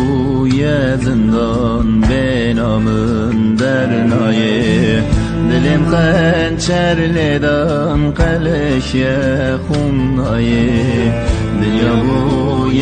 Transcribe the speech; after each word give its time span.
bu 0.00 0.46
yezindan 0.46 2.02
Benamın 2.02 3.58
dernayı. 3.58 5.02
Dilim 5.50 5.82
qançarlidan 5.90 8.00
qalishya 8.18 9.18
xumnayi 9.66 10.70
Dilya 11.60 11.94
bu 12.06 12.18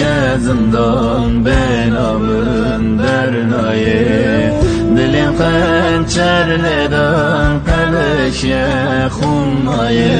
yezindan 0.02 1.30
benamın 1.46 2.84
dernayi 2.98 4.02
Dilim 4.96 5.32
qançarlidan 5.40 7.52
qalishya 7.68 8.68
xumnayi 9.16 10.16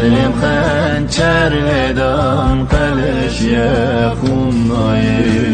Dilim 0.00 0.32
qançarlidan 0.42 2.56
qalishya 2.72 3.70
xumnayi 4.20 5.45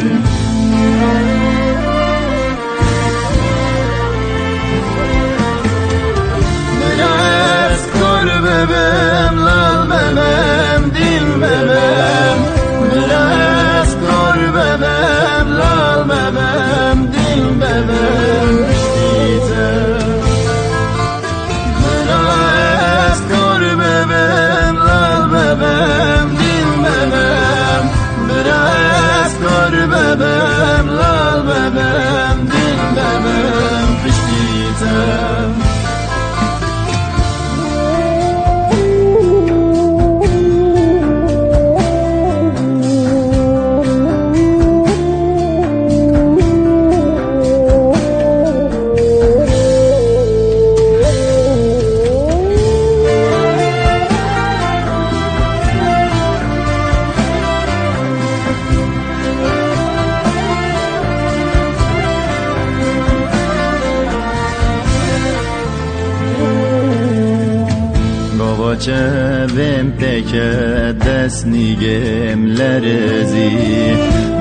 پکه 69.98 70.94
دست 71.06 71.46
نیگم 71.46 72.46
لرزی. 72.46 73.92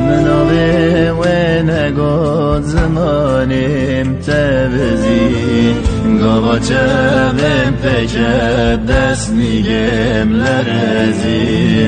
مناوه 0.08 1.12
و 1.12 1.26
نگاد 1.64 2.64
زمانم 2.64 4.16
تبزی. 4.16 5.76
گاوا 6.22 6.60
چویم 6.60 7.74
پکه 7.84 8.80
دست 8.90 9.34
نیگم 9.34 10.36
لرزی. 10.36 11.88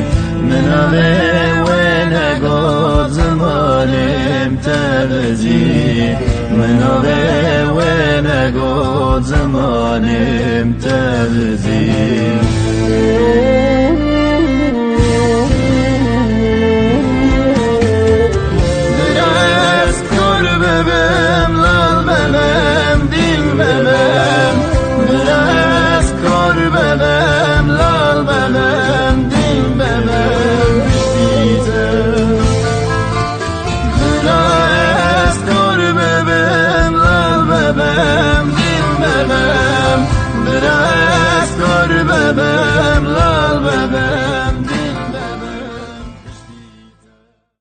مناوه 0.50 1.61
و 1.61 1.70
نگاد 2.16 3.10
زمانم 3.83 4.57
تبزی 4.57 6.17
مناوه 6.58 7.64
و 7.77 7.80
نگاد 8.20 9.23
زمانم 9.23 10.73
تبزی 10.73 11.91